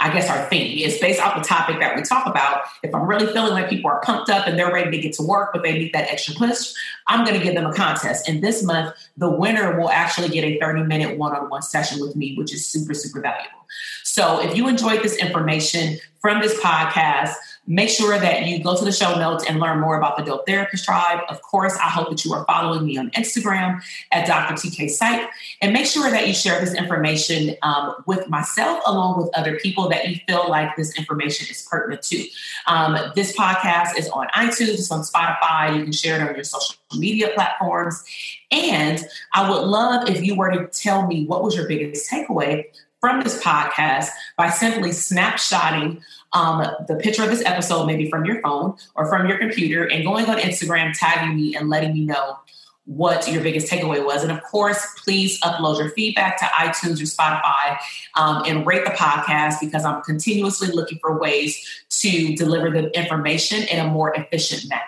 I 0.04 0.12
guess 0.12 0.30
our 0.30 0.50
theme 0.50 0.78
is 0.86 1.00
based 1.00 1.22
off 1.22 1.42
the 1.42 1.48
topic 1.48 1.80
that 1.80 1.96
we 1.96 2.02
talk 2.02 2.28
about. 2.28 2.64
If 2.84 2.94
I'm 2.94 3.08
really 3.08 3.32
feeling 3.32 3.54
like 3.54 3.70
people 3.70 3.90
are 3.90 4.02
pumped 4.02 4.30
up 4.30 4.48
and 4.48 4.60
they're 4.60 4.72
ready 4.72 4.92
to 4.92 4.98
get 4.98 5.14
to 5.14 5.24
work, 5.24 5.52
but 5.54 5.64
they 5.64 5.72
need 5.72 5.94
that 5.94 6.12
extra 6.12 6.36
push, 6.36 6.74
I'm 7.08 7.24
going 7.24 7.40
to 7.40 7.44
give 7.44 7.56
them 7.56 7.66
a 7.66 7.74
contest. 7.74 8.28
And 8.28 8.44
this 8.44 8.64
month, 8.64 8.94
the 9.16 9.30
winner 9.30 9.80
will 9.80 9.90
actually 9.90 10.28
get 10.28 10.44
a 10.44 10.60
30 10.60 10.84
minute 10.84 11.18
one 11.18 11.34
on 11.34 11.50
one 11.50 11.62
session 11.62 12.02
with 12.02 12.18
me, 12.18 12.36
which 12.36 12.54
is 12.54 12.66
super, 12.66 12.94
super 12.94 13.22
valuable. 13.22 13.63
So 14.04 14.42
if 14.42 14.56
you 14.56 14.68
enjoyed 14.68 15.02
this 15.02 15.18
information 15.18 16.00
from 16.22 16.42
this 16.42 16.60
podcast, 16.60 17.34
Make 17.66 17.90
sure 17.90 18.20
that 18.20 18.46
you 18.46 18.62
go 18.62 18.76
to 18.76 18.84
the 18.84 18.92
show 18.92 19.18
notes 19.18 19.46
and 19.48 19.58
learn 19.58 19.80
more 19.80 19.98
about 19.98 20.18
the 20.18 20.24
Dope 20.24 20.46
Therapist 20.46 20.84
Tribe. 20.84 21.22
Of 21.30 21.42
course, 21.42 21.74
I 21.78 21.88
hope 21.88 22.10
that 22.10 22.26
you 22.26 22.34
are 22.34 22.44
following 22.44 22.86
me 22.86 22.98
on 22.98 23.10
Instagram 23.12 23.82
at 24.12 24.28
Dr. 24.28 24.56
TK 24.56 24.90
Psych. 24.90 25.30
And 25.62 25.72
make 25.72 25.86
sure 25.86 26.12
that 26.12 26.28
you 26.28 26.34
share 26.34 26.60
this 26.60 26.74
information 26.74 27.56
um, 27.62 27.96
with 28.06 28.28
myself 28.28 28.84
along 28.86 29.22
with 29.22 29.30
other 29.34 29.58
people 29.60 29.88
that 29.90 30.10
you 30.10 30.20
feel 30.28 30.50
like 30.50 30.76
this 30.76 30.98
information 30.98 31.48
is 31.50 31.66
pertinent 31.70 32.02
to. 32.04 32.28
Um, 32.68 32.98
this 33.16 33.34
podcast 33.34 33.98
is 33.98 34.10
on 34.10 34.28
iTunes, 34.36 34.74
it's 34.74 34.92
on 34.92 35.04
Spotify. 35.04 35.78
You 35.78 35.84
can 35.84 35.94
share 35.94 36.20
it 36.20 36.28
on 36.28 36.36
your 36.36 36.44
social 36.44 36.76
media 36.98 37.30
platforms. 37.34 38.04
And 38.52 39.06
I 39.32 39.50
would 39.50 39.64
love 39.64 40.10
if 40.10 40.22
you 40.22 40.36
were 40.36 40.52
to 40.52 40.68
tell 40.68 41.08
me 41.08 41.26
what 41.28 41.44
was 41.44 41.56
your 41.56 41.70
biggest 41.70 42.12
takeaway 42.12 42.66
from 43.04 43.22
this 43.22 43.44
podcast 43.44 44.08
by 44.38 44.50
simply 44.50 44.92
snapshotting 44.92 46.02
um, 46.32 46.66
the 46.88 46.96
picture 46.96 47.22
of 47.22 47.30
this 47.30 47.44
episode, 47.46 47.86
maybe 47.86 48.10
from 48.10 48.24
your 48.24 48.40
phone 48.40 48.78
or 48.96 49.10
from 49.10 49.28
your 49.28 49.38
computer, 49.38 49.84
and 49.84 50.06
going 50.06 50.26
on 50.28 50.38
Instagram, 50.38 50.98
tagging 50.98 51.36
me, 51.36 51.54
and 51.54 51.68
letting 51.70 51.92
me 51.92 52.06
know 52.06 52.38
what 52.86 53.30
your 53.30 53.44
biggest 53.44 53.70
takeaway 53.70 54.06
was. 54.06 54.24
And 54.24 54.32
of 54.32 54.42
course, 54.44 54.86
please 55.04 55.38
upload 55.42 55.80
your 55.80 55.90
feedback 55.90 56.38
to 56.40 56.46
iTunes 56.46 57.02
or 57.02 57.04
Spotify 57.04 57.78
um, 58.16 58.44
and 58.46 58.66
rate 58.66 58.86
the 58.86 58.92
podcast 58.92 59.60
because 59.60 59.84
I'm 59.84 60.02
continuously 60.04 60.70
looking 60.70 61.00
for 61.00 61.20
ways 61.20 61.62
to 62.00 62.34
deliver 62.38 62.70
the 62.70 62.90
information 62.98 63.64
in 63.68 63.80
a 63.80 63.88
more 63.90 64.16
efficient 64.16 64.70
manner. 64.70 64.82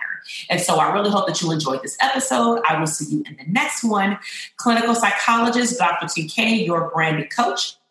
And 0.48 0.58
so 0.58 0.76
I 0.76 0.90
really 0.94 1.10
hope 1.10 1.26
that 1.26 1.42
you 1.42 1.52
enjoyed 1.52 1.82
this 1.82 1.98
episode. 2.00 2.62
I 2.66 2.78
will 2.80 2.86
see 2.86 3.14
you 3.14 3.24
in 3.28 3.36
the 3.36 3.44
next 3.46 3.84
one. 3.84 4.18
Clinical 4.56 4.94
psychologist, 4.94 5.78
Dr. 5.78 6.06
TK, 6.06 6.64
your 6.64 6.90
branded 6.90 7.30
coach. 7.30 7.75